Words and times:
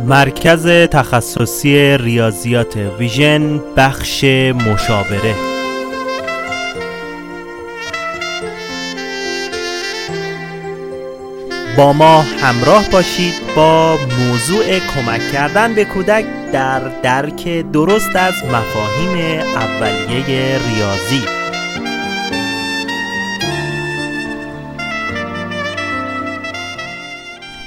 مرکز 0.00 0.66
تخصصی 0.66 1.96
ریاضیات 1.96 2.76
ویژن 2.76 3.60
بخش 3.76 4.24
مشاوره. 4.54 5.34
با 11.76 11.92
ما 11.92 12.20
همراه 12.20 12.90
باشید 12.92 13.34
با 13.56 13.98
موضوع 14.18 14.78
کمک 14.78 15.32
کردن 15.32 15.74
به 15.74 15.84
کودک 15.84 16.24
در 16.52 16.80
درک 17.02 17.48
درست 17.72 18.16
از 18.16 18.34
مفاهیم 18.44 19.40
اولیه 19.56 20.58
ریاضی. 20.68 21.37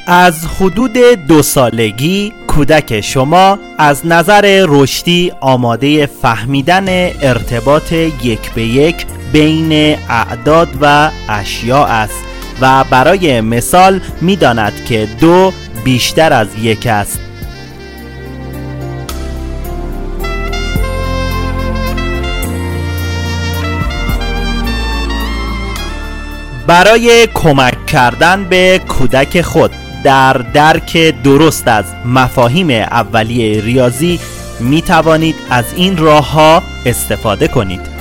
از 0.07 0.45
حدود 0.45 0.97
دو 1.27 1.41
سالگی 1.41 2.33
کودک 2.47 3.01
شما 3.01 3.59
از 3.77 4.05
نظر 4.05 4.65
رشدی 4.69 5.31
آماده 5.39 6.05
فهمیدن 6.05 6.85
ارتباط 7.21 7.91
یک 7.91 8.51
به 8.51 8.63
یک 8.63 9.05
بین 9.33 9.97
اعداد 10.09 10.69
و 10.81 11.11
اشیاء 11.29 11.85
است 11.85 12.23
و 12.61 12.83
برای 12.83 13.41
مثال 13.41 14.01
می‌داند 14.21 14.85
که 14.85 15.07
دو 15.19 15.53
بیشتر 15.83 16.33
از 16.33 16.47
یک 16.61 16.88
است. 16.88 17.19
برای 26.67 27.27
کمک 27.33 27.85
کردن 27.85 28.43
به 28.43 28.81
کودک 28.88 29.41
خود 29.41 29.71
در 30.03 30.33
درک 30.33 30.97
درست 31.23 31.67
از 31.67 31.85
مفاهیم 32.05 32.69
اولیه 32.69 33.61
ریاضی 33.61 34.19
می 34.59 34.81
توانید 34.81 35.35
از 35.49 35.66
این 35.75 35.97
راه 35.97 36.31
ها 36.31 36.63
استفاده 36.85 37.47
کنید. 37.47 37.91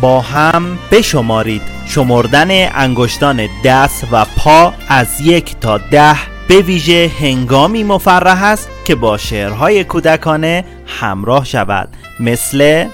با 0.00 0.20
هم 0.20 0.78
بشمارید 0.90 1.62
شمردن 1.86 2.48
انگشتان 2.74 3.48
دست 3.64 4.06
و 4.12 4.24
پا 4.36 4.74
از 4.88 5.20
یک 5.20 5.56
تا 5.60 5.78
ده 5.78 6.16
به 6.48 6.58
ویژه 6.58 7.10
هنگامی 7.20 7.84
مفرح 7.84 8.44
است 8.44 8.68
که 8.84 8.94
با 8.94 9.18
شعرهای 9.18 9.84
کودکانه 9.84 10.64
همراه 11.00 11.44
شود. 11.44 11.88
مثل 12.20 12.88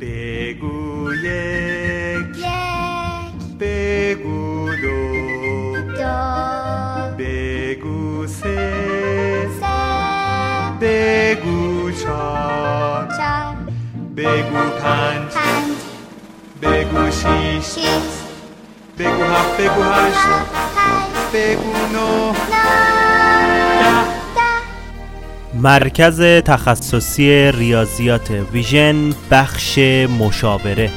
بگو 0.00 1.12
یک 1.14 2.44
بگو 3.60 4.70
دو 4.82 5.20
بگو 7.18 8.26
سه 8.26 8.70
بگو 10.80 11.90
چار 11.90 13.08
بگو 14.16 14.70
پنج 14.82 15.19
بگو 19.58 19.82
هشت 19.82 20.26
بگو 21.34 21.72
ده 21.92 22.40
مرکز 25.54 26.20
تخصصی 26.22 27.52
ریاضیات 27.52 28.30
ویژن 28.30 29.12
بخش 29.30 29.78
مشاوره. 30.18 30.90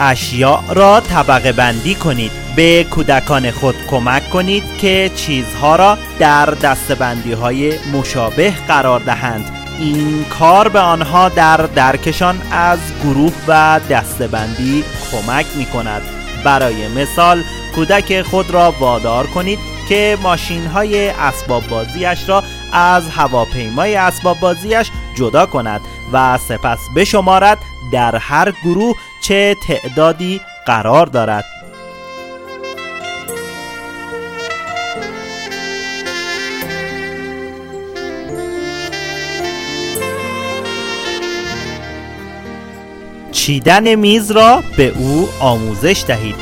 اشیاء 0.00 0.60
را 0.74 1.00
طبقه 1.00 1.52
بندی 1.52 1.94
کنید. 1.94 2.30
به 2.56 2.84
کودکان 2.90 3.50
خود 3.50 3.74
کمک 3.90 4.30
کنید 4.30 4.62
که 4.78 5.10
چیزها 5.14 5.76
را 5.76 5.98
در 6.18 6.46
دستبندی 6.46 7.32
های 7.32 7.72
مشابه 7.92 8.52
قرار 8.68 9.00
دهند. 9.00 9.61
این 9.82 10.24
کار 10.24 10.68
به 10.68 10.78
آنها 10.78 11.28
در 11.28 11.56
درکشان 11.56 12.42
از 12.50 12.78
گروه 13.04 13.32
و 13.48 13.80
دستبندی 13.90 14.84
کمک 15.12 15.46
می 15.56 15.66
کند 15.66 16.02
برای 16.44 16.88
مثال 16.88 17.42
کودک 17.74 18.22
خود 18.22 18.50
را 18.50 18.74
وادار 18.80 19.26
کنید 19.26 19.58
که 19.88 20.18
ماشین 20.22 20.66
های 20.66 21.08
اسباب 21.08 21.66
بازیش 21.66 22.28
را 22.28 22.42
از 22.72 23.10
هواپیمای 23.10 23.96
اسباب 23.96 24.40
بازیش 24.40 24.90
جدا 25.14 25.46
کند 25.46 25.80
و 26.12 26.38
سپس 26.38 26.78
بشمارد 26.96 27.58
در 27.92 28.16
هر 28.16 28.52
گروه 28.64 28.96
چه 29.22 29.56
تعدادی 29.68 30.40
قرار 30.66 31.06
دارد. 31.06 31.61
چیدن 43.42 43.94
میز 43.94 44.30
را 44.30 44.62
به 44.76 44.88
او 44.88 45.28
آموزش 45.40 46.04
دهید. 46.08 46.34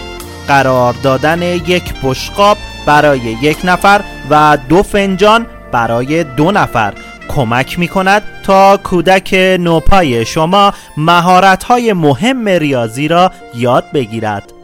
قرار 0.48 0.94
دادن 1.02 1.42
یک 1.42 1.94
بشقاب 2.02 2.56
برای 2.86 3.18
یک 3.18 3.58
نفر 3.64 4.00
و 4.30 4.58
دو 4.68 4.82
فنجان 4.82 5.46
برای 5.72 6.24
دو 6.24 6.50
نفر. 6.50 6.94
کمک 7.28 7.78
می 7.78 7.88
کند 7.88 8.22
تا 8.44 8.76
کودک 8.76 9.34
نوپای 9.60 10.26
شما 10.26 10.74
مهارت 10.96 11.64
های 11.64 11.92
مهم 11.92 12.48
ریاضی 12.48 13.08
را 13.08 13.32
یاد 13.54 13.84
بگیرد. 13.94 14.59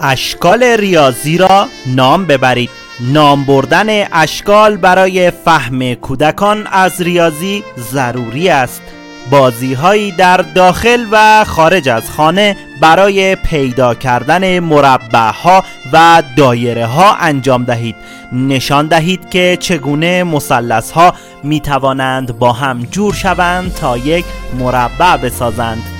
اشکال 0.00 0.62
ریاضی 0.62 1.38
را 1.38 1.68
نام 1.86 2.24
ببرید. 2.26 2.70
نام 3.00 3.44
بردن 3.44 4.12
اشکال 4.12 4.76
برای 4.76 5.30
فهم 5.30 5.94
کودکان 5.94 6.66
از 6.66 7.02
ریاضی 7.02 7.64
ضروری 7.78 8.48
است. 8.48 8.82
بازی 9.30 9.74
هایی 9.74 10.12
در 10.12 10.36
داخل 10.36 11.06
و 11.12 11.44
خارج 11.44 11.88
از 11.88 12.10
خانه 12.10 12.56
برای 12.80 13.36
پیدا 13.36 13.94
کردن 13.94 14.58
مربع 14.58 15.30
ها 15.30 15.64
و 15.92 16.22
دایره 16.36 16.86
ها 16.86 17.14
انجام 17.14 17.64
دهید. 17.64 17.96
نشان 18.32 18.86
دهید 18.86 19.30
که 19.30 19.56
چگونه 19.60 20.24
مثلث 20.24 20.90
ها 20.90 21.14
می 21.42 21.60
توانند 21.60 22.38
با 22.38 22.52
هم 22.52 22.82
جور 22.90 23.14
شوند 23.14 23.74
تا 23.74 23.98
یک 23.98 24.24
مربع 24.58 25.16
بسازند. 25.16 25.97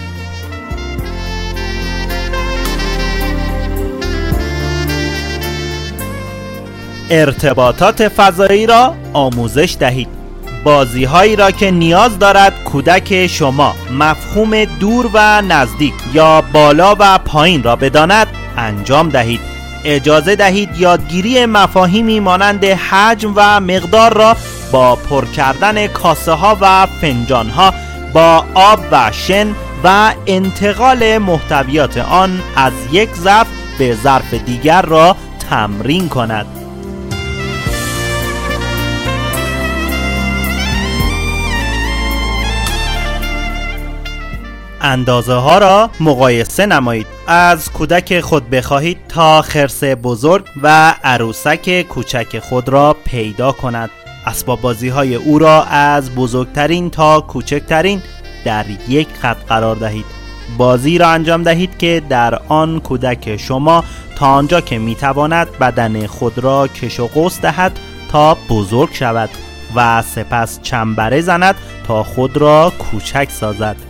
ارتباطات 7.10 8.08
فضایی 8.08 8.66
را 8.66 8.94
آموزش 9.12 9.76
دهید. 9.80 10.08
بازی 10.64 11.04
هایی 11.04 11.36
را 11.36 11.50
که 11.50 11.70
نیاز 11.70 12.18
دارد 12.18 12.64
کودک 12.64 13.26
شما 13.26 13.74
مفهوم 13.98 14.64
دور 14.64 15.10
و 15.12 15.42
نزدیک 15.42 15.94
یا 16.14 16.40
بالا 16.52 16.96
و 16.98 17.18
پایین 17.18 17.62
را 17.62 17.76
بداند 17.76 18.26
انجام 18.56 19.08
دهید. 19.08 19.40
اجازه 19.84 20.36
دهید 20.36 20.68
یادگیری 20.78 21.46
مفاهیمی 21.46 22.20
مانند 22.20 22.64
حجم 22.64 23.32
و 23.36 23.60
مقدار 23.60 24.14
را 24.14 24.36
با 24.72 24.96
پر 24.96 25.24
کردن 25.24 25.86
کاسه 25.86 26.32
ها 26.32 26.58
و 26.60 26.86
فنجان 27.00 27.50
ها 27.50 27.74
با 28.12 28.44
آب 28.54 28.80
و 28.92 29.10
شن 29.12 29.54
و 29.84 30.12
انتقال 30.26 31.18
محتویات 31.18 31.98
آن 31.98 32.40
از 32.56 32.72
یک 32.92 33.14
ظرف 33.14 33.46
به 33.78 33.94
ظرف 33.94 34.34
دیگر 34.34 34.82
را 34.82 35.16
تمرین 35.50 36.08
کند. 36.08 36.57
اندازه 44.80 45.34
ها 45.34 45.58
را 45.58 45.90
مقایسه 46.00 46.66
نمایید. 46.66 47.06
از 47.26 47.72
کودک 47.72 48.20
خود 48.20 48.50
بخواهید 48.50 48.98
تا 49.08 49.42
خرس 49.42 49.84
بزرگ 49.84 50.44
و 50.62 50.94
عروسک 51.04 51.82
کوچک 51.82 52.38
خود 52.38 52.68
را 52.68 52.96
پیدا 53.04 53.52
کند. 53.52 53.90
اسباب 54.26 54.60
بازی 54.60 54.88
های 54.88 55.14
او 55.14 55.38
را 55.38 55.62
از 55.64 56.14
بزرگترین 56.14 56.90
تا 56.90 57.20
کوچکترین 57.20 58.02
در 58.44 58.66
یک 58.88 59.08
خط 59.20 59.36
قرار 59.48 59.76
دهید. 59.76 60.04
بازی 60.58 60.98
را 60.98 61.08
انجام 61.08 61.42
دهید 61.42 61.78
که 61.78 62.02
در 62.08 62.40
آن 62.48 62.80
کودک 62.80 63.36
شما 63.36 63.84
تا 64.16 64.26
آنجا 64.26 64.60
که 64.60 64.78
می‌تواند 64.78 65.58
بدن 65.58 66.06
خود 66.06 66.38
را 66.38 66.68
کش 66.68 67.00
و 67.00 67.06
قوس 67.06 67.40
دهد 67.40 67.78
تا 68.12 68.36
بزرگ 68.48 68.92
شود 68.92 69.30
و 69.74 70.02
سپس 70.02 70.62
چنبره 70.62 71.20
زند 71.20 71.54
تا 71.86 72.02
خود 72.02 72.36
را 72.36 72.72
کوچک 72.78 73.28
سازد. 73.30 73.87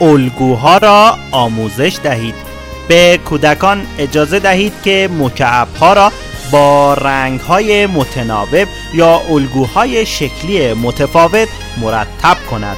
الگوها 0.00 0.78
را 0.78 1.18
آموزش 1.32 1.98
دهید. 2.02 2.34
به 2.88 3.18
کودکان 3.24 3.86
اجازه 3.98 4.38
دهید 4.38 4.72
که 4.82 5.08
مکعبها 5.18 5.92
را 5.92 6.12
با 6.52 6.94
رنگ 6.94 7.40
های 7.40 7.86
متناوب 7.86 8.68
یا 8.94 9.20
الگوهای 9.30 10.06
شکلی 10.06 10.74
متفاوت 10.74 11.48
مرتب 11.80 12.36
کند. 12.50 12.76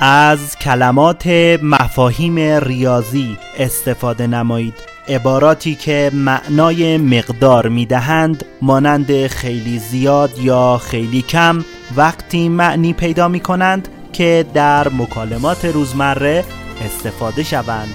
از 0.00 0.58
کلمات 0.58 1.26
مفاهیم 1.62 2.36
ریاضی 2.38 3.38
استفاده 3.58 4.26
نمایید. 4.26 4.87
عباراتی 5.08 5.74
که 5.74 6.10
معنای 6.14 6.98
مقدار 6.98 7.68
می‌دهند 7.68 8.44
مانند 8.62 9.26
خیلی 9.26 9.78
زیاد 9.78 10.38
یا 10.38 10.78
خیلی 10.78 11.22
کم 11.22 11.64
وقتی 11.96 12.48
معنی 12.48 12.92
پیدا 12.92 13.28
می 13.28 13.40
کنند 13.40 13.88
که 14.12 14.44
در 14.54 14.88
مکالمات 14.88 15.64
روزمره 15.64 16.44
استفاده 16.84 17.42
شوند. 17.42 17.94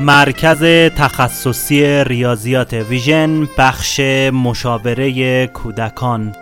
مرکز 0.00 0.62
تخصصی 0.96 2.04
ریاضیات 2.04 2.72
ویژن 2.72 3.48
بخش 3.58 4.00
مشاوره 4.32 5.46
کودکان 5.46 6.34